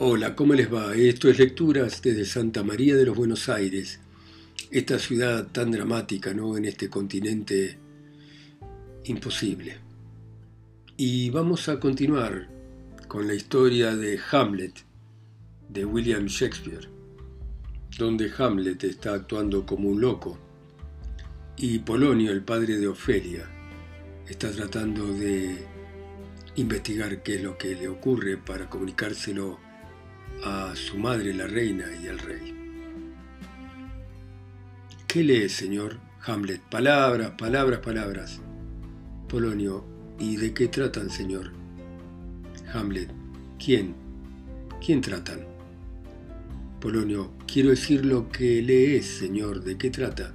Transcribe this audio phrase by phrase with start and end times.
[0.00, 0.94] Hola, ¿cómo les va?
[0.94, 3.98] Esto es Lecturas desde Santa María de los Buenos Aires,
[4.70, 6.56] esta ciudad tan dramática, ¿no?
[6.56, 7.76] En este continente
[9.06, 9.78] imposible.
[10.96, 12.48] Y vamos a continuar
[13.08, 14.84] con la historia de Hamlet,
[15.68, 16.88] de William Shakespeare,
[17.98, 20.38] donde Hamlet está actuando como un loco
[21.56, 23.50] y Polonio, el padre de Ofelia,
[24.28, 25.56] está tratando de
[26.54, 29.66] investigar qué es lo que le ocurre para comunicárselo
[30.44, 32.54] a su madre, la reina, y al rey.
[35.06, 35.98] ¿Qué lee, señor?
[36.24, 38.40] Hamlet, palabras, palabras, palabras.
[39.28, 39.84] Polonio,
[40.18, 41.52] ¿y de qué tratan, señor?
[42.72, 43.10] Hamlet,
[43.62, 43.94] ¿quién?
[44.84, 45.46] ¿Quién tratan?
[46.80, 50.34] Polonio, quiero decir lo que lees, señor, ¿de qué trata?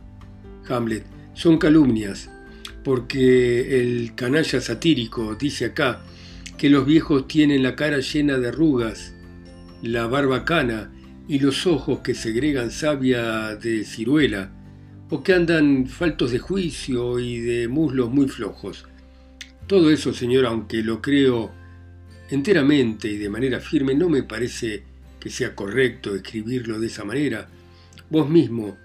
[0.68, 2.30] Hamlet, son calumnias,
[2.84, 6.02] porque el canalla satírico dice acá
[6.58, 9.12] que los viejos tienen la cara llena de arrugas,
[9.84, 10.92] la barba cana
[11.28, 14.50] y los ojos que segregan savia de ciruela,
[15.09, 18.86] o que andan faltos de juicio y de muslos muy flojos.
[19.67, 21.52] Todo eso, señor, aunque lo creo
[22.30, 24.84] enteramente y de manera firme, no me parece
[25.20, 27.50] que sea correcto escribirlo de esa manera.
[28.09, 28.78] Vos mismo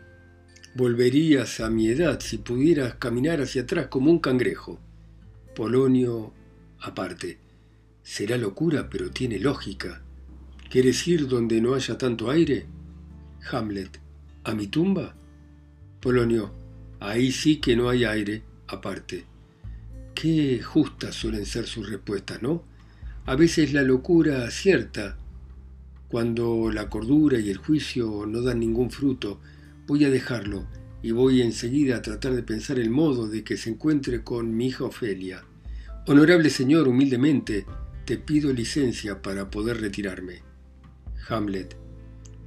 [0.75, 4.81] volverías a mi edad si pudieras caminar hacia atrás como un cangrejo.
[5.55, 6.33] Polonio
[6.81, 7.39] aparte.
[8.03, 10.03] Será locura, pero tiene lógica.
[10.71, 12.67] ¿Quieres ir donde no haya tanto aire?
[13.51, 14.01] Hamlet.
[14.45, 15.15] ¿A mi tumba?
[15.99, 16.53] Polonio.
[17.01, 19.25] Ahí sí que no hay aire, aparte.
[20.15, 22.65] Qué justas suelen ser sus respuestas, ¿no?
[23.25, 25.17] A veces la locura acierta.
[26.09, 29.41] Cuando la cordura y el juicio no dan ningún fruto,
[29.87, 30.67] voy a dejarlo
[31.03, 34.67] y voy enseguida a tratar de pensar el modo de que se encuentre con mi
[34.67, 35.45] hija Ofelia.
[36.07, 37.65] Honorable señor, humildemente,
[38.05, 40.48] te pido licencia para poder retirarme.
[41.29, 41.77] Hamlet.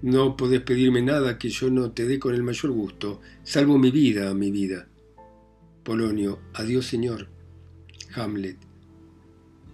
[0.02, 3.92] No podés pedirme nada que yo no te dé con el mayor gusto, salvo mi
[3.92, 4.88] vida, mi vida.
[5.84, 6.40] Polonio.
[6.54, 7.28] Adiós, señor.
[8.14, 8.58] Hamlet.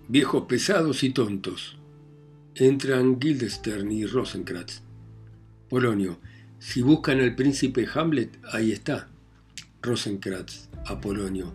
[0.07, 1.77] Viejos pesados y tontos.
[2.55, 4.81] Entran Guildenstern y Rosencrantz.
[5.69, 6.19] Polonio.
[6.59, 9.09] Si buscan al príncipe Hamlet, ahí está.
[9.81, 11.53] Rosencrantz, Apolonio.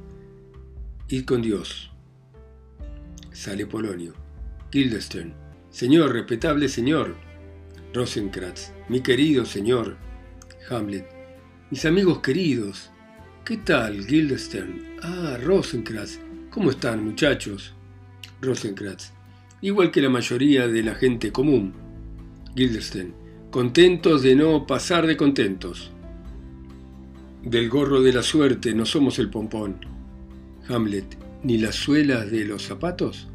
[1.08, 1.90] Id con Dios.
[3.32, 4.14] Sale Polonio.
[4.70, 5.34] Guildenstern.
[5.70, 7.16] Señor, respetable señor.
[7.94, 8.72] Rosencrantz.
[8.88, 9.96] Mi querido señor.
[10.70, 11.06] Hamlet.
[11.70, 12.90] Mis amigos queridos.
[13.44, 14.96] ¿Qué tal, Guildenstern?
[15.02, 16.20] Ah, Rosencrantz.
[16.50, 17.74] ¿Cómo están, muchachos?
[18.40, 19.12] Rosencrantz.
[19.60, 21.74] Igual que la mayoría de la gente común.
[22.54, 23.22] Guildenstern
[23.52, 25.90] contentos de no pasar de contentos.
[27.42, 29.76] Del gorro de la suerte no somos el pompón.
[30.68, 33.28] Hamlet, ni las suelas de los zapatos.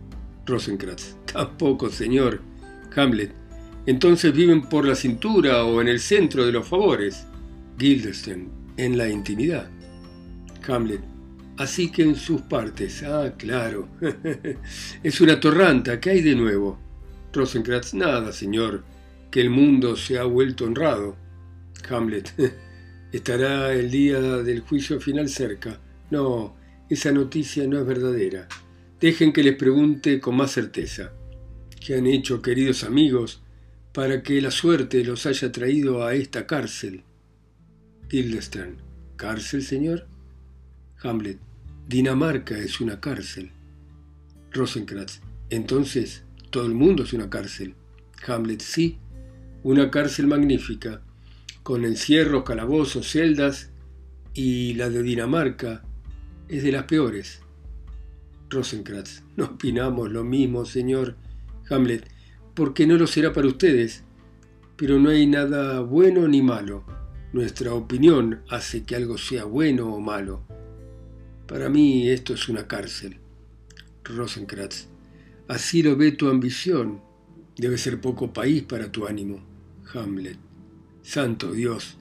[0.48, 2.42] Rosencrantz, tampoco, señor.
[2.96, 3.32] Hamlet,
[3.88, 7.26] entonces viven por la cintura o en el centro de los favores.
[7.80, 9.68] Guildenstern, en la intimidad.
[10.68, 11.02] Hamlet,
[11.58, 13.02] así que en sus partes.
[13.02, 13.88] Ah, claro.
[15.04, 16.78] es una torranta, ¿qué hay de nuevo?
[17.34, 18.84] Rosencrantz, nada, señor
[19.32, 21.16] que el mundo se ha vuelto honrado.
[21.90, 22.34] Hamlet,
[23.12, 25.80] estará el día del juicio final cerca.
[26.10, 26.56] No,
[26.90, 28.48] esa noticia no es verdadera.
[29.00, 31.12] Dejen que les pregunte con más certeza.
[31.86, 33.44] ¿Qué han hecho, queridos amigos,
[33.98, 37.02] para que la suerte los haya traído a esta cárcel?
[38.08, 38.78] Guildenstern,
[39.16, 40.06] ¿cárcel, señor?
[41.02, 41.40] Hamlet,
[41.88, 43.50] Dinamarca es una cárcel.
[44.52, 47.74] Rosencrantz, entonces todo el mundo es una cárcel.
[48.28, 49.00] Hamlet, sí,
[49.64, 51.02] una cárcel magnífica,
[51.64, 53.72] con encierros, calabozos, celdas,
[54.36, 55.84] y la de Dinamarca
[56.48, 57.42] es de las peores.
[58.48, 61.16] Rosencrantz, no opinamos lo mismo, señor
[61.72, 62.08] Hamlet,
[62.58, 64.04] porque no lo será para ustedes,
[64.78, 66.84] pero no hay nada bueno ni malo.
[67.32, 70.42] Nuestra opinión hace que algo sea bueno o malo.
[71.48, 73.20] Para mí esto es una cárcel.
[74.04, 74.88] Rosencrantz,
[75.48, 77.06] así lo ve tu ambición,
[77.56, 79.44] Debe ser poco país para tu ánimo.
[79.94, 80.38] Hamlet.
[81.02, 81.98] Santo Dios,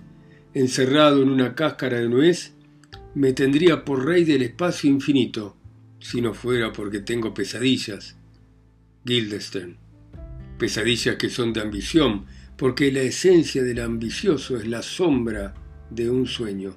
[0.52, 2.52] encerrado en una cáscara de nuez,
[3.14, 5.56] me tendría por rey del espacio infinito,
[5.98, 8.16] si no fuera porque tengo pesadillas.
[9.04, 9.85] Guildenstern.
[10.58, 12.26] Pesadillas que son de ambición,
[12.56, 15.54] porque la esencia del ambicioso es la sombra
[15.90, 16.74] de un sueño.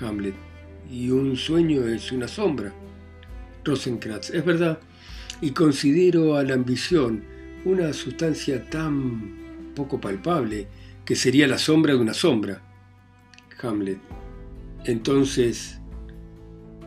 [0.00, 0.34] Hamlet.
[0.90, 2.72] Y un sueño es una sombra.
[3.64, 4.30] Rosencrantz.
[4.30, 4.80] Es verdad.
[5.40, 7.24] Y considero a la ambición
[7.64, 10.68] una sustancia tan poco palpable
[11.04, 12.62] que sería la sombra de una sombra.
[13.62, 13.98] Hamlet.
[14.84, 15.78] Entonces,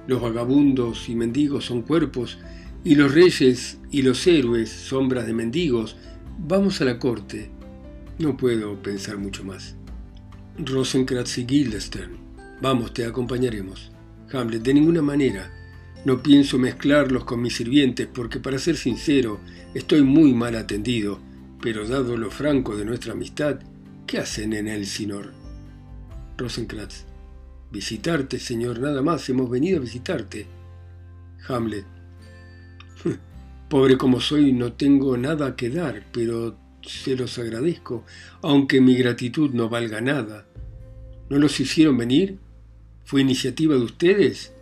[0.07, 2.39] los vagabundos y mendigos son cuerpos,
[2.83, 5.95] y los reyes y los héroes sombras de mendigos,
[6.43, 7.51] Vamos a la corte.
[8.17, 9.75] No puedo pensar mucho más.
[10.57, 12.17] Rosencrantz y Guildenstern.
[12.61, 13.91] Vamos, te acompañaremos.
[14.33, 15.51] Hamlet, de ninguna manera.
[16.03, 19.39] No pienso mezclarlos con mis sirvientes porque, para ser sincero,
[19.75, 21.19] estoy muy mal atendido,
[21.61, 23.59] pero dado lo franco de nuestra amistad,
[24.07, 25.31] ¿qué hacen en el Sinor?
[26.39, 27.05] Rosencrantz.
[27.71, 30.47] Visitarte, señor, nada más, hemos venido a visitarte.
[31.47, 31.85] Hamlet.
[33.69, 38.05] Pobre como soy, no tengo nada que dar, pero se los agradezco,
[38.41, 40.45] aunque mi gratitud no valga nada.
[41.29, 42.37] ¿No los hicieron venir?
[43.05, 44.53] ¿Fue iniciativa de ustedes?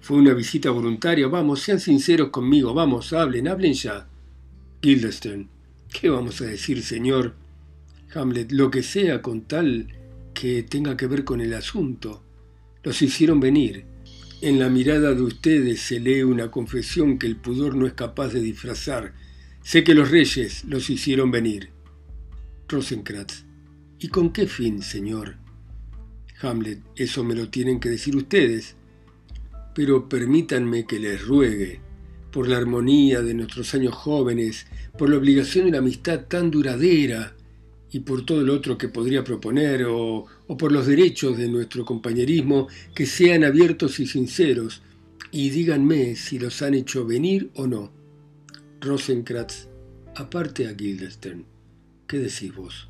[0.00, 1.26] ¿Fue una visita voluntaria?
[1.28, 4.08] Vamos, sean sinceros conmigo, vamos, hablen, hablen ya.
[4.80, 5.48] Guildenstern,
[5.92, 7.34] ¿qué vamos a decir, señor?
[8.14, 9.88] Hamlet, lo que sea con tal
[10.32, 12.22] que tenga que ver con el asunto.
[12.82, 13.84] Los hicieron venir.
[14.42, 18.28] En la mirada de ustedes se lee una confesión que el pudor no es capaz
[18.28, 19.12] de disfrazar.
[19.62, 21.68] Sé que los reyes los hicieron venir.
[22.66, 23.44] Rosencrantz.
[23.98, 25.36] ¿Y con qué fin, señor?
[26.40, 26.80] Hamlet.
[26.96, 28.76] Eso me lo tienen que decir ustedes.
[29.74, 31.82] Pero permítanme que les ruegue,
[32.32, 34.66] por la armonía de nuestros años jóvenes,
[34.96, 37.36] por la obligación de una amistad tan duradera,
[37.92, 41.84] y por todo lo otro que podría proponer, o, o por los derechos de nuestro
[41.84, 44.82] compañerismo, que sean abiertos y sinceros,
[45.32, 47.92] y díganme si los han hecho venir o no.
[48.80, 49.68] Rosencrantz,
[50.16, 51.44] aparte a Guildenstern,
[52.06, 52.88] ¿qué decís vos?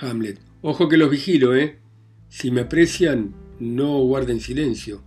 [0.00, 1.78] Hamlet, ojo que los vigilo, ¿eh?
[2.28, 5.02] Si me aprecian, no guarden silencio.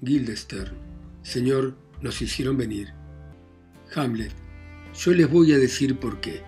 [0.00, 0.76] Guildenstern,
[1.22, 2.92] señor, nos hicieron venir.
[3.94, 4.32] Hamlet,
[4.94, 6.47] yo les voy a decir por qué.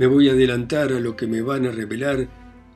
[0.00, 2.26] Me voy a adelantar a lo que me van a revelar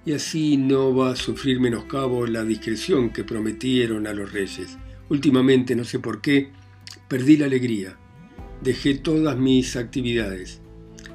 [0.04, 4.76] y así no va a sufrir menoscabo la discreción que prometieron a los reyes.
[5.08, 6.50] Últimamente, no sé por qué,
[7.08, 7.96] perdí la alegría.
[8.62, 10.60] Dejé todas mis actividades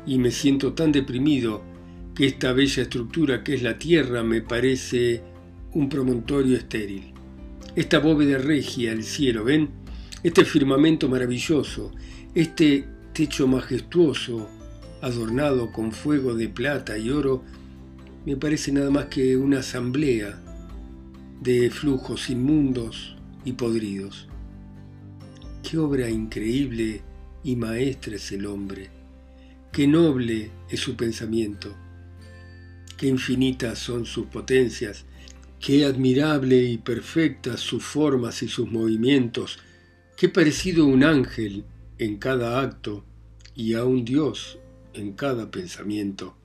[0.07, 1.63] y me siento tan deprimido
[2.15, 5.21] que esta bella estructura que es la Tierra me parece
[5.73, 7.13] un promontorio estéril.
[7.75, 9.69] Esta bóveda regia, el cielo, ¿ven?
[10.23, 11.91] Este firmamento maravilloso,
[12.33, 12.83] este
[13.13, 14.49] techo majestuoso,
[15.01, 17.43] adornado con fuego de plata y oro,
[18.25, 20.41] me parece nada más que una asamblea
[21.41, 23.15] de flujos inmundos
[23.45, 24.27] y podridos.
[25.63, 27.01] Qué obra increíble
[27.43, 28.89] y maestra es el hombre,
[29.71, 31.73] qué noble es su pensamiento,
[32.97, 35.05] qué infinitas son sus potencias,
[35.59, 39.59] qué admirable y perfectas sus formas y sus movimientos,
[40.17, 41.63] qué parecido un ángel
[41.97, 43.05] en cada acto
[43.55, 44.59] y a un Dios
[44.99, 46.35] en cada pensamiento.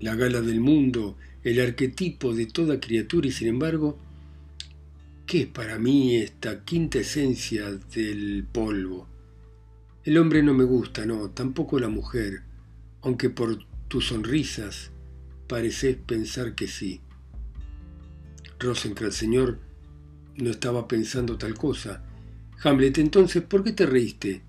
[0.00, 3.98] La gala del mundo, el arquetipo de toda criatura y sin embargo,
[5.26, 9.08] ¿qué es para mí esta quinta esencia del polvo?
[10.04, 12.42] El hombre no me gusta, no, tampoco la mujer,
[13.00, 14.90] aunque por tus sonrisas
[15.46, 17.00] pareces pensar que sí.
[18.58, 19.58] Rosencrantz, señor,
[20.36, 22.02] no estaba pensando tal cosa.
[22.62, 24.42] Hamlet, entonces, ¿por qué te reíste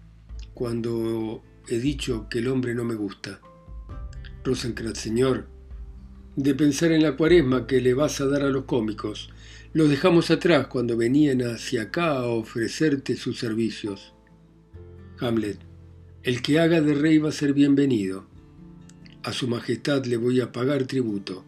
[0.53, 3.39] cuando he dicho que el hombre no me gusta.
[4.43, 5.47] Rosencrantz, señor,
[6.35, 9.29] de pensar en la cuaresma que le vas a dar a los cómicos.
[9.73, 14.13] Los dejamos atrás cuando venían hacia acá a ofrecerte sus servicios.
[15.19, 15.59] Hamlet,
[16.23, 18.27] el que haga de rey va a ser bienvenido.
[19.23, 21.45] A su majestad le voy a pagar tributo.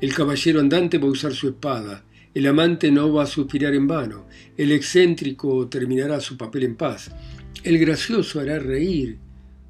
[0.00, 2.04] El caballero andante va a usar su espada.
[2.34, 4.26] El amante no va a suspirar en vano.
[4.56, 7.10] El excéntrico terminará su papel en paz.
[7.62, 9.18] El gracioso hará reír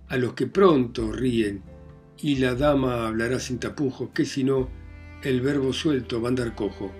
[0.08, 1.62] a los que pronto ríen,
[2.18, 4.68] y la dama hablará sin tapujos, que si no,
[5.22, 6.92] el verbo suelto va a andar cojo.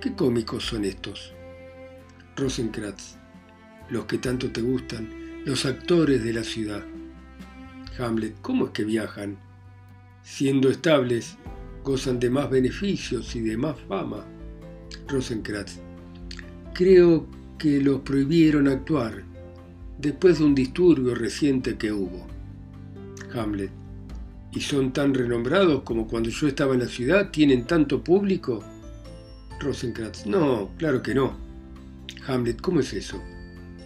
[0.00, 1.32] ¿Qué cómicos son estos?
[2.36, 3.16] Rosencrantz,
[3.90, 6.84] los que tanto te gustan, los actores de la ciudad.
[7.98, 9.36] Hamlet, ¿cómo es que viajan?
[10.22, 11.36] Siendo estables,
[11.84, 14.24] gozan de más beneficios y de más fama.
[15.06, 15.78] Rosencrantz,
[16.74, 17.26] creo
[17.58, 19.22] que los prohibieron actuar
[19.98, 22.26] después de un disturbio reciente que hubo.
[23.34, 23.70] Hamlet.
[24.52, 27.30] ¿Y son tan renombrados como cuando yo estaba en la ciudad?
[27.30, 28.64] ¿Tienen tanto público?
[29.60, 30.26] Rosencrantz.
[30.26, 31.36] No, claro que no.
[32.26, 33.20] Hamlet, ¿cómo es eso?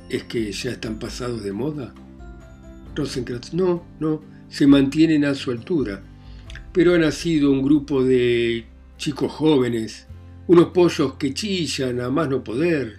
[0.08, 1.94] ¿Es que ya están pasados de moda?
[2.94, 3.52] Rosencrantz.
[3.52, 6.02] No, no, se mantienen a su altura.
[6.72, 10.06] Pero ha nacido un grupo de chicos jóvenes,
[10.46, 12.98] unos pollos que chillan a más no poder,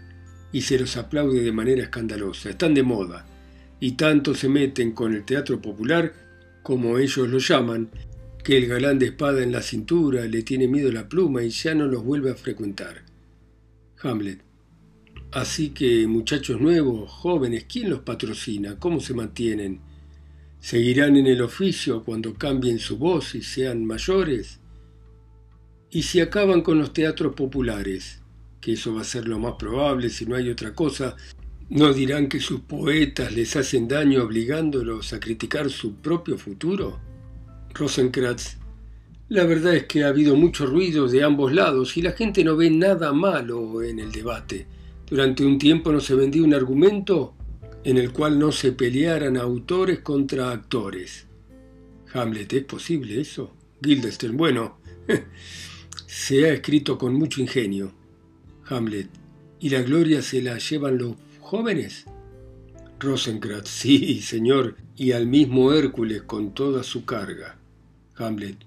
[0.51, 2.49] y se los aplaude de manera escandalosa.
[2.49, 3.25] Están de moda,
[3.79, 6.24] y tanto se meten con el teatro popular
[6.65, 7.91] como ellos lo llaman,
[8.43, 11.75] que el galán de espada en la cintura le tiene miedo la pluma y ya
[11.75, 13.03] no los vuelve a frecuentar.
[14.01, 14.41] Hamlet.
[15.31, 18.79] Así que, muchachos nuevos, jóvenes, ¿quién los patrocina?
[18.79, 19.79] ¿Cómo se mantienen?
[20.59, 24.59] ¿Seguirán en el oficio cuando cambien su voz y sean mayores?
[25.91, 28.23] ¿Y si acaban con los teatros populares?
[28.59, 31.15] Que eso va a ser lo más probable si no hay otra cosa.
[31.69, 36.99] ¿No dirán que sus poetas les hacen daño obligándolos a criticar su propio futuro?
[37.73, 38.57] Rosenkratz,
[39.29, 42.55] la verdad es que ha habido mucho ruido de ambos lados y la gente no
[42.55, 44.67] ve nada malo en el debate.
[45.09, 47.33] Durante un tiempo no se vendía un argumento
[47.83, 51.25] en el cual no se pelearan autores contra actores.
[52.13, 53.55] Hamlet, ¿es posible eso?
[53.81, 54.77] Guildenstern, bueno,
[56.05, 57.91] se ha escrito con mucho ingenio.
[58.67, 59.09] Hamlet,
[59.59, 62.05] ¿y la gloria se la llevan los jóvenes?
[62.99, 67.57] Rosencrantz, sí, señor, y al mismo Hércules con toda su carga.
[68.17, 68.57] Hamlet,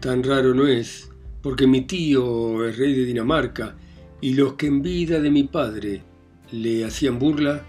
[0.00, 1.10] tan raro no es,
[1.42, 3.76] porque mi tío es rey de Dinamarca,
[4.20, 6.02] y los que en vida de mi padre
[6.50, 7.64] le hacían burla,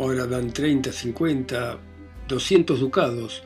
[0.00, 1.78] Ahora dan 30, 50,
[2.26, 3.42] 200 ducados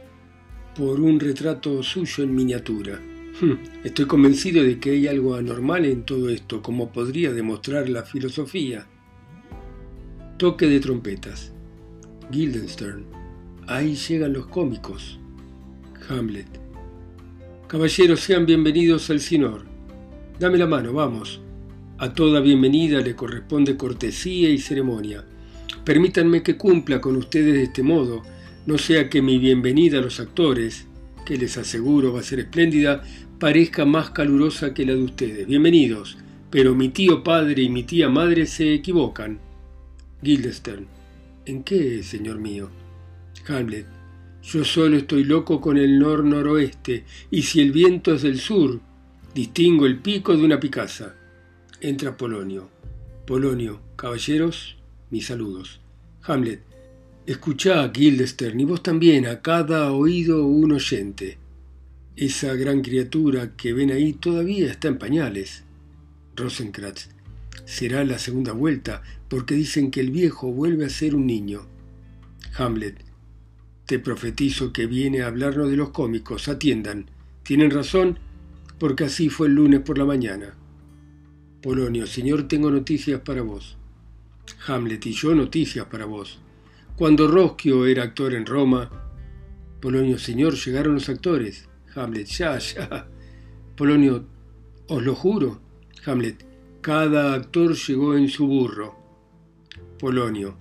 [0.76, 3.00] por un retrato suyo en miniatura.
[3.40, 8.04] Hmm, estoy convencido de que hay algo anormal en todo esto, como podría demostrar la
[8.04, 8.86] filosofía.
[10.36, 11.52] Toque de trompetas.
[12.32, 13.04] Guildenstern.
[13.68, 15.20] Ahí llegan los cómicos.
[16.08, 16.48] Hamlet.
[17.68, 19.64] Caballeros, sean bienvenidos al Sinor.
[20.40, 21.40] Dame la mano, vamos.
[21.98, 25.24] A toda bienvenida le corresponde cortesía y ceremonia.
[25.84, 28.24] Permítanme que cumpla con ustedes de este modo,
[28.66, 30.88] no sea que mi bienvenida a los actores,
[31.24, 33.04] que les aseguro va a ser espléndida,
[33.38, 35.46] parezca más calurosa que la de ustedes.
[35.46, 36.18] Bienvenidos,
[36.50, 39.38] pero mi tío padre y mi tía madre se equivocan.
[40.24, 40.86] Guildenstern.
[41.44, 42.70] ¿En qué, señor mío?
[43.46, 43.86] Hamlet.
[44.42, 48.80] Yo solo estoy loco con el nor-noroeste, y si el viento es del sur,
[49.34, 51.14] distingo el pico de una picasa.
[51.78, 52.70] Entra Polonio.
[53.26, 54.76] Polonio, caballeros,
[55.10, 55.80] mis saludos.
[56.22, 56.62] Hamlet,
[57.26, 61.36] escuchá a Guildenstern y vos también, a cada oído un oyente.
[62.16, 65.64] Esa gran criatura que ven ahí todavía está en pañales.
[66.34, 67.10] Rosencrantz,
[67.66, 69.02] será la segunda vuelta,
[69.34, 71.66] porque dicen que el viejo vuelve a ser un niño.
[72.56, 73.04] Hamlet,
[73.84, 77.10] te profetizo que viene a hablarnos de los cómicos, atiendan.
[77.42, 78.20] Tienen razón,
[78.78, 80.54] porque así fue el lunes por la mañana.
[81.60, 83.76] Polonio, señor, tengo noticias para vos.
[84.68, 86.38] Hamlet y yo noticias para vos.
[86.94, 88.88] Cuando Rosquio era actor en Roma,
[89.80, 91.68] Polonio, señor, llegaron los actores.
[91.96, 93.08] Hamlet, ya, ya.
[93.76, 94.26] Polonio,
[94.86, 95.60] os lo juro.
[96.06, 96.46] Hamlet,
[96.80, 99.02] cada actor llegó en su burro.
[99.98, 100.56] Polonio,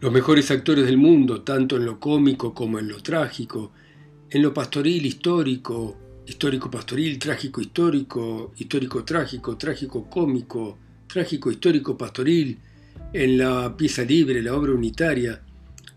[0.00, 3.72] los mejores actores del mundo, tanto en lo cómico como en lo trágico,
[4.30, 12.58] en lo pastoril histórico, histórico pastoril, trágico histórico, histórico trágico, trágico cómico, trágico histórico pastoril,
[13.12, 15.42] en la pieza libre, la obra unitaria,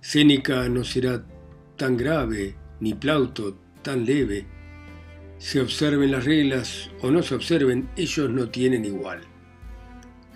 [0.02, 1.26] Séneca no será
[1.78, 4.46] tan grave, ni Plauto tan leve.
[5.40, 9.22] Se observen las reglas o no se observen, ellos no tienen igual.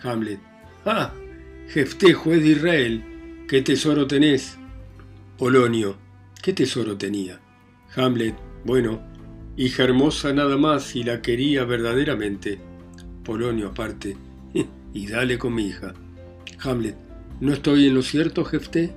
[0.02, 0.40] Hamlet.
[0.86, 1.14] ¡Ah!
[1.70, 3.04] Jefté, juez de Israel,
[3.48, 4.58] ¿qué tesoro tenés?
[5.38, 5.98] Polonio.
[6.42, 7.40] ¿Qué tesoro tenía?
[7.96, 8.34] Hamlet.
[8.66, 9.04] Bueno,
[9.56, 12.58] hija hermosa nada más y la quería verdaderamente.
[13.24, 14.18] Polonio aparte.
[14.96, 15.94] y dale con mi hija.
[16.64, 16.96] Hamlet.
[17.40, 18.92] ¿No estoy en lo cierto, Jefté?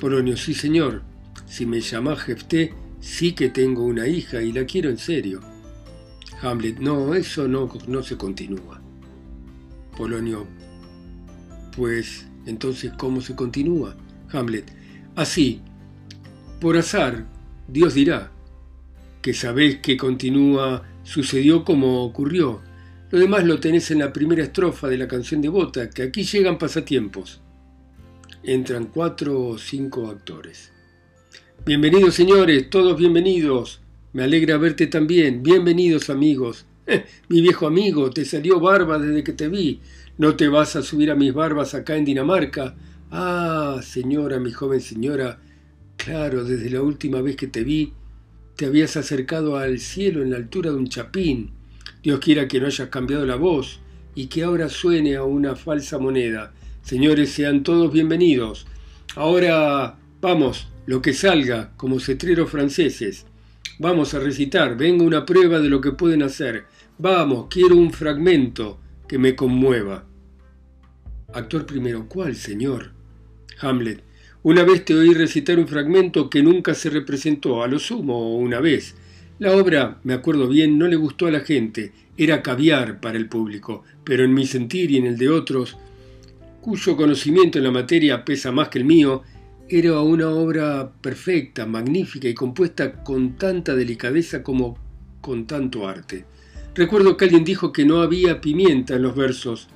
[0.00, 0.38] Polonio.
[0.38, 1.02] Sí, señor.
[1.44, 5.42] Si me llamás Jefté, sí que tengo una hija y la quiero en serio.
[6.40, 6.78] Hamlet.
[6.78, 8.80] No, eso no, no se continúa.
[9.94, 10.46] Polonio.
[11.78, 13.94] Pues, entonces, ¿cómo se continúa?
[14.32, 14.64] Hamlet.
[15.14, 15.60] Así.
[16.60, 17.24] Por azar,
[17.68, 18.32] Dios dirá.
[19.22, 22.60] Que sabéis que continúa, sucedió como ocurrió,
[23.12, 26.58] lo demás lo tenés en la primera estrofa de la canción devota, que aquí llegan
[26.58, 27.40] pasatiempos.
[28.42, 30.72] Entran cuatro o cinco actores.
[31.64, 33.82] Bienvenidos señores, todos bienvenidos.
[34.12, 35.44] Me alegra verte también.
[35.44, 36.66] Bienvenidos amigos.
[37.28, 39.80] mi viejo amigo, te salió barba desde que te vi.
[40.18, 42.74] ¿No te vas a subir a mis barbas acá en Dinamarca?
[43.08, 45.38] Ah, señora, mi joven señora,
[45.96, 47.92] claro, desde la última vez que te vi,
[48.56, 51.52] te habías acercado al cielo en la altura de un chapín.
[52.02, 53.78] Dios quiera que no hayas cambiado la voz
[54.16, 56.52] y que ahora suene a una falsa moneda.
[56.82, 58.66] Señores, sean todos bienvenidos.
[59.14, 63.24] Ahora, vamos, lo que salga, como cetreros franceses.
[63.78, 66.64] Vamos a recitar, venga una prueba de lo que pueden hacer.
[66.98, 70.07] Vamos, quiero un fragmento que me conmueva.
[71.34, 72.92] Actor primero, ¿cuál, señor?
[73.60, 74.02] Hamlet.
[74.42, 78.60] Una vez te oí recitar un fragmento que nunca se representó, a lo sumo una
[78.60, 78.94] vez,
[79.38, 83.28] la obra, me acuerdo bien, no le gustó a la gente, era caviar para el
[83.28, 85.76] público, pero en mi sentir y en el de otros,
[86.62, 89.22] cuyo conocimiento en la materia pesa más que el mío,
[89.68, 94.78] era una obra perfecta, magnífica y compuesta con tanta delicadeza como
[95.20, 96.24] con tanto arte.
[96.74, 99.68] Recuerdo que alguien dijo que no había pimienta en los versos,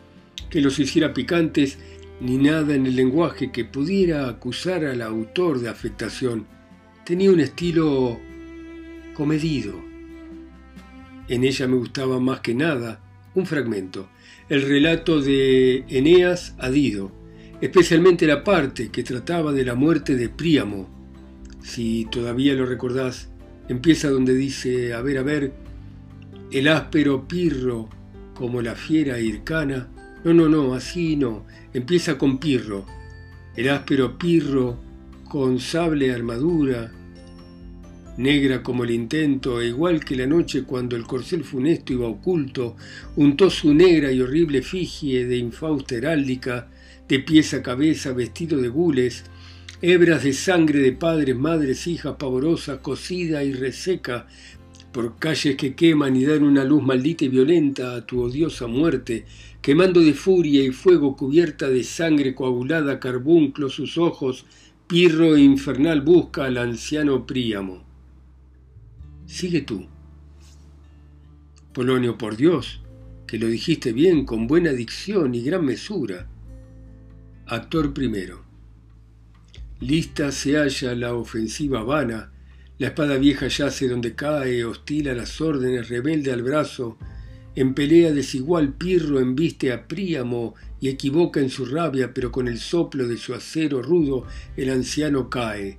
[0.53, 1.79] que los hiciera picantes,
[2.21, 6.47] ni nada en el lenguaje que pudiera acusar al autor de afectación.
[7.07, 8.21] Tenía un estilo
[9.15, 9.83] comedido.
[11.27, 13.01] En ella me gustaba más que nada
[13.35, 14.11] un fragmento,
[14.51, 17.11] el relato de Eneas a Dido,
[17.63, 20.87] especialmente la parte que trataba de la muerte de Príamo.
[21.63, 23.31] Si todavía lo recordás,
[23.71, 25.55] empieza donde dice, a ver, a ver,
[26.51, 27.89] el áspero Pirro,
[28.35, 29.89] como la fiera Hircana.
[30.25, 31.47] No, no, no, así no.
[31.75, 32.87] Empieza con Pirro.
[33.57, 34.79] El áspero Pirro,
[35.29, 36.93] con sable armadura,
[38.17, 42.77] negra como el intento, e igual que la noche cuando el corcel funesto iba oculto,
[43.17, 46.69] untó su negra y horrible efigie de infausta heráldica,
[47.09, 49.25] de pies a cabeza vestido de gules,
[49.81, 54.27] hebras de sangre de padres, madres, hijas pavorosas, cocida y reseca,
[54.93, 59.25] por calles que queman y dan una luz maldita y violenta a tu odiosa muerte,
[59.63, 64.45] quemando de furia y fuego cubierta de sangre coagulada carbunclo sus ojos,
[64.89, 67.85] pirro infernal busca al anciano Príamo.
[69.25, 69.87] Sigue tú.
[71.73, 72.83] Polonio, por Dios,
[73.27, 76.29] que lo dijiste bien, con buena dicción y gran mesura.
[77.47, 78.45] Actor primero.
[79.81, 82.33] Lista se halla la ofensiva vana,
[82.79, 86.99] la espada vieja yace donde cae, hostil a las órdenes, rebelde al brazo.
[87.55, 92.59] En pelea desigual Pirro embiste a Príamo y equivoca en su rabia, pero con el
[92.59, 95.79] soplo de su acero rudo el anciano cae.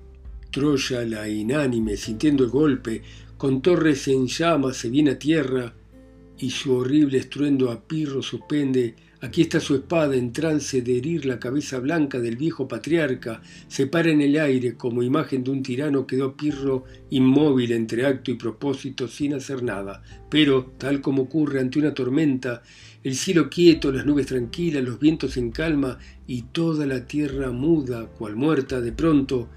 [0.52, 3.02] Troya, la inánime, sintiendo el golpe,
[3.38, 5.74] con torres en llamas se viene a tierra
[6.38, 11.26] y su horrible estruendo a Pirro suspende Aquí está su espada en trance de herir
[11.26, 13.42] la cabeza blanca del viejo patriarca.
[13.70, 18.32] Se para en el aire como imagen de un tirano quedó Pirro inmóvil entre acto
[18.32, 20.04] y propósito sin hacer nada.
[20.30, 22.64] Pero, tal como ocurre ante una tormenta,
[23.02, 28.08] el cielo quieto, las nubes tranquilas, los vientos en calma y toda la tierra muda,
[28.08, 29.48] cual muerta, de pronto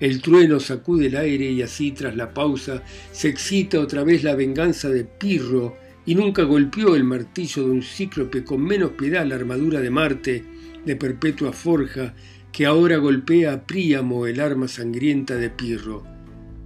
[0.00, 4.34] el trueno sacude el aire y así tras la pausa se excita otra vez la
[4.34, 9.36] venganza de Pirro y nunca golpeó el martillo de un cíclope con menos piedad la
[9.36, 10.44] armadura de Marte,
[10.84, 12.14] de perpetua forja,
[12.52, 16.04] que ahora golpea a Príamo el arma sangrienta de Pirro.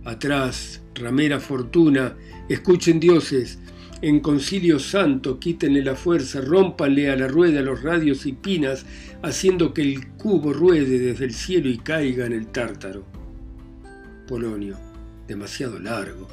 [0.05, 2.17] Atrás, ramera fortuna,
[2.49, 3.59] escuchen dioses,
[4.01, 8.87] en concilio santo quítenle la fuerza, rómpanle a la rueda los radios y pinas,
[9.23, 13.05] haciendo que el cubo ruede desde el cielo y caiga en el tártaro.
[14.29, 14.77] Polonio,
[15.27, 16.29] demasiado largo.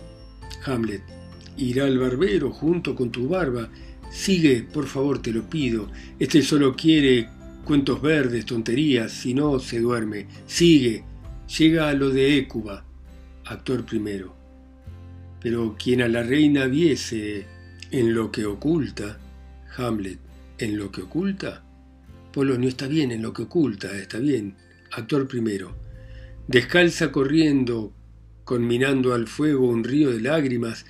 [0.66, 1.02] Hamlet,
[1.58, 3.70] irá al barbero junto con tu barba.
[4.12, 5.90] Sigue, por favor, te lo pido.
[6.20, 7.30] Este solo quiere
[7.66, 10.28] cuentos verdes, tonterías, si no se duerme.
[10.46, 11.04] Sigue,
[11.58, 12.86] llega a lo de Écuba,
[13.46, 14.36] actor primero.
[15.42, 17.46] Pero quien a la reina viese
[17.92, 19.20] en lo que oculta,
[19.78, 20.20] Hamlet,
[20.58, 21.64] en lo que oculta,
[22.32, 24.56] Polonio está bien en lo que oculta, está bien,
[24.92, 25.76] actor primero.
[26.48, 27.94] Descalza corriendo,
[28.44, 30.86] conminando al fuego un río de lágrimas,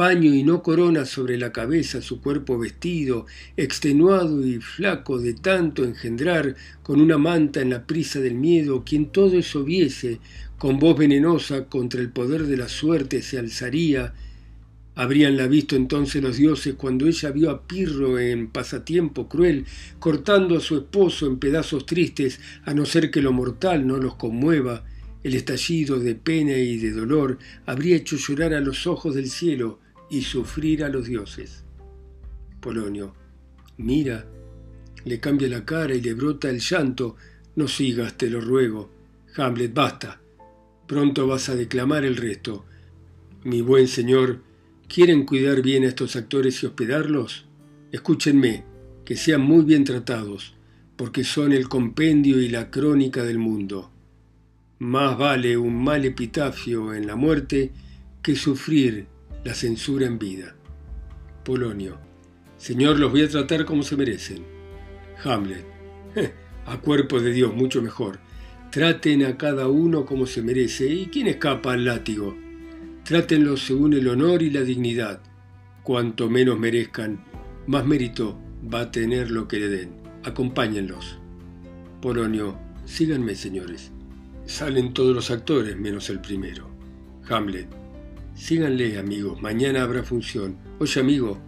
[0.00, 3.26] paño y no corona sobre la cabeza su cuerpo vestido,
[3.58, 9.12] extenuado y flaco de tanto engendrar, con una manta en la prisa del miedo, quien
[9.12, 10.18] todo eso viese,
[10.56, 14.14] con voz venenosa contra el poder de la suerte se alzaría,
[14.94, 19.66] Habríanla visto entonces los dioses cuando ella vio a Pirro en pasatiempo cruel,
[19.98, 24.14] cortando a su esposo en pedazos tristes, a no ser que lo mortal no los
[24.14, 24.82] conmueva,
[25.22, 29.78] el estallido de pena y de dolor habría hecho llorar a los ojos del cielo
[30.10, 31.64] y sufrir a los dioses.
[32.60, 33.14] Polonio,
[33.78, 34.26] mira,
[35.04, 37.16] le cambia la cara y le brota el llanto.
[37.56, 38.90] No sigas, te lo ruego.
[39.36, 40.20] Hamlet, basta.
[40.86, 42.64] Pronto vas a declamar el resto.
[43.44, 44.40] Mi buen señor,
[44.88, 47.46] ¿quieren cuidar bien a estos actores y hospedarlos?
[47.92, 48.64] Escúchenme,
[49.04, 50.54] que sean muy bien tratados,
[50.96, 53.90] porque son el compendio y la crónica del mundo.
[54.80, 57.70] Más vale un mal epitafio en la muerte
[58.22, 59.06] que sufrir
[59.44, 60.54] la censura en vida.
[61.44, 61.98] Polonio.
[62.56, 64.44] Señor, los voy a tratar como se merecen.
[65.24, 65.64] Hamlet.
[66.66, 68.20] A cuerpo de Dios, mucho mejor.
[68.70, 70.86] Traten a cada uno como se merece.
[70.86, 72.36] ¿Y quién escapa al látigo?
[73.04, 75.22] Trátenlos según el honor y la dignidad.
[75.82, 77.24] Cuanto menos merezcan,
[77.66, 78.38] más mérito
[78.72, 79.90] va a tener lo que le den.
[80.22, 81.18] Acompáñenlos.
[82.02, 82.58] Polonio.
[82.84, 83.90] Síganme, señores.
[84.44, 86.68] Salen todos los actores menos el primero.
[87.28, 87.79] Hamlet.
[88.40, 90.56] Síganle, amigos, mañana habrá función.
[90.78, 91.38] Oye, amigo,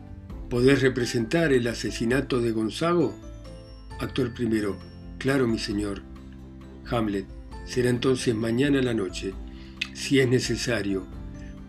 [0.51, 3.19] ¿podés representar el asesinato de Gonzago?
[3.99, 4.77] Actor primero.
[5.17, 6.03] Claro, mi señor.
[6.91, 7.25] Hamlet.
[7.65, 9.33] Será entonces mañana la noche.
[9.95, 11.07] Si es necesario,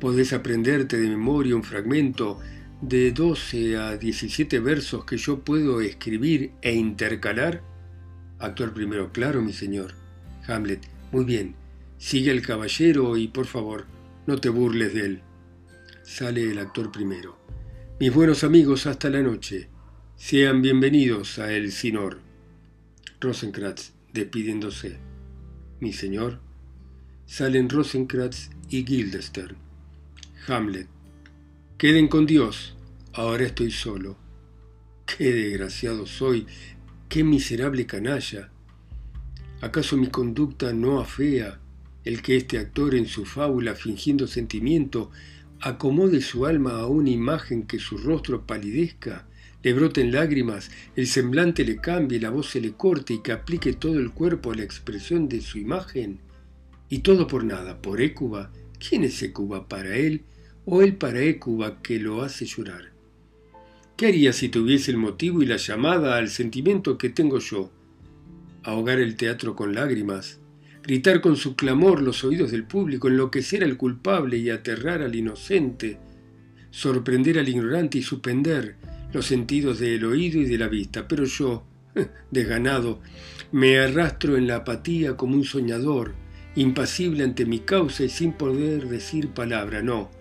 [0.02, 2.42] podés aprenderte de memoria un fragmento
[2.82, 7.64] de 12 a 17 versos que yo puedo escribir e intercalar.
[8.40, 9.94] Actor primero, claro, mi señor.
[10.48, 10.82] Hamlet,
[11.14, 11.56] muy bien.
[11.98, 13.93] Sigue el caballero y por favor,
[14.26, 15.22] no te burles de él.
[16.04, 17.38] Sale el actor primero.
[18.00, 19.70] Mis buenos amigos, hasta la noche.
[20.16, 22.20] Sean bienvenidos a El Sinor.
[23.20, 24.98] Rosenkrantz, despidiéndose.
[25.80, 26.40] Mi señor.
[27.26, 29.58] Salen Rosenkrantz y Guildenstern.
[30.48, 30.88] Hamlet.
[31.78, 32.76] Queden con Dios.
[33.14, 34.18] Ahora estoy solo.
[35.06, 36.48] Qué desgraciado soy.
[37.10, 38.50] Qué miserable canalla.
[39.62, 41.60] ¿Acaso mi conducta no afea
[42.06, 45.12] el que este actor en su fábula, fingiendo sentimiento,
[45.62, 49.28] acomode su alma a una imagen que su rostro palidezca,
[49.64, 53.74] le broten lágrimas, el semblante le cambie, la voz se le corte y que aplique
[53.74, 56.20] todo el cuerpo a la expresión de su imagen?
[56.90, 58.52] Y todo por nada, por Écuba.
[58.78, 60.24] ¿Quién es Écuba para él
[60.66, 62.92] o él para Écuba que lo hace llorar?
[63.96, 67.72] ¿Qué haría si tuviese el motivo y la llamada al sentimiento que tengo yo?
[68.64, 70.40] ahogar el teatro con lágrimas,
[70.84, 75.98] gritar con su clamor los oídos del público, enloquecer al culpable y aterrar al inocente,
[76.72, 78.76] sorprender al ignorante y suspender
[79.14, 81.08] los sentidos del oído y de la vista.
[81.08, 81.64] Pero yo,
[82.32, 83.00] desganado,
[83.52, 86.14] me arrastro en la apatía como un soñador,
[86.56, 90.12] impasible ante mi causa y sin poder decir palabra, no,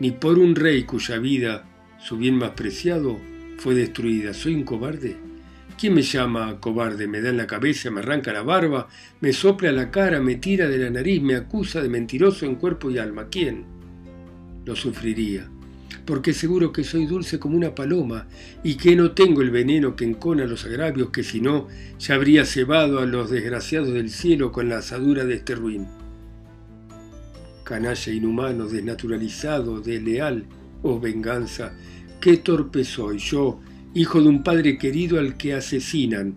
[0.00, 1.68] ni por un rey cuya vida,
[2.00, 3.18] su bien más preciado,
[3.58, 4.34] fue destruida.
[4.34, 5.29] ¿Soy un cobarde?
[5.80, 7.08] ¿Quién me llama cobarde?
[7.08, 8.86] Me da en la cabeza, me arranca la barba,
[9.22, 12.90] me sopla la cara, me tira de la nariz, me acusa de mentiroso en cuerpo
[12.90, 13.28] y alma.
[13.30, 13.64] ¿Quién?
[14.66, 15.48] Lo sufriría,
[16.04, 18.26] porque seguro que soy dulce como una paloma
[18.62, 22.44] y que no tengo el veneno que encona los agravios que si no ya habría
[22.44, 25.86] cebado a los desgraciados del cielo con la asadura de este ruin.
[27.64, 30.44] Canalla inhumano, desnaturalizado, desleal,
[30.82, 31.72] oh venganza,
[32.20, 33.62] qué torpe soy yo,
[33.94, 36.34] hijo de un padre querido al que asesinan,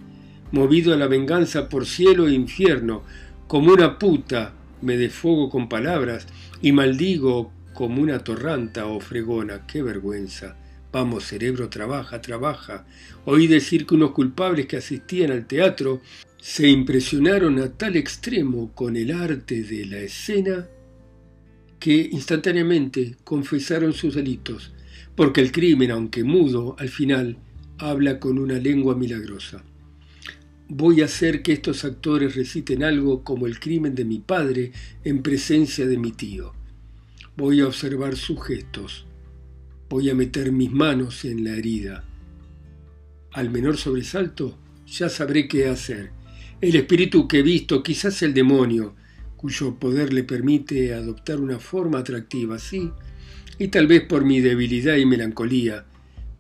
[0.51, 3.03] movido a la venganza por cielo e infierno,
[3.47, 6.27] como una puta me desfogo con palabras
[6.61, 9.65] y maldigo como una torranta o fregona.
[9.65, 10.57] ¡Qué vergüenza!
[10.91, 12.85] Vamos, cerebro, trabaja, trabaja.
[13.25, 16.01] Oí decir que unos culpables que asistían al teatro
[16.39, 20.67] se impresionaron a tal extremo con el arte de la escena
[21.79, 24.71] que instantáneamente confesaron sus delitos
[25.15, 27.37] porque el crimen, aunque mudo, al final
[27.77, 29.63] habla con una lengua milagrosa.
[30.69, 34.71] Voy a hacer que estos actores reciten algo como el crimen de mi padre
[35.03, 36.53] en presencia de mi tío.
[37.35, 39.05] Voy a observar sus gestos.
[39.89, 42.05] Voy a meter mis manos en la herida.
[43.31, 46.11] Al menor sobresalto, ya sabré qué hacer.
[46.61, 48.95] El espíritu que he visto, quizás el demonio,
[49.35, 52.91] cuyo poder le permite adoptar una forma atractiva, sí,
[53.57, 55.85] y tal vez por mi debilidad y melancolía,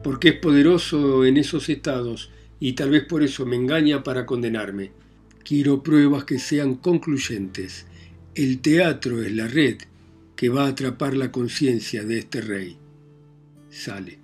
[0.03, 4.91] porque es poderoso en esos estados y tal vez por eso me engaña para condenarme.
[5.43, 7.85] Quiero pruebas que sean concluyentes.
[8.35, 9.77] El teatro es la red
[10.35, 12.77] que va a atrapar la conciencia de este rey.
[13.69, 14.19] Sale.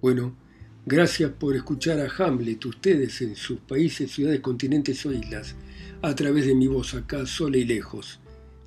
[0.00, 0.36] Bueno,
[0.86, 5.54] gracias por escuchar a Hamlet, ustedes en sus países, ciudades, continentes o islas,
[6.02, 8.20] a través de mi voz acá, sola y lejos